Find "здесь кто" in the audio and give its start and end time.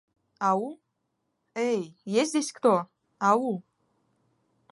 2.31-2.87